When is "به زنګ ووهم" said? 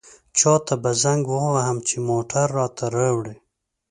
0.83-1.77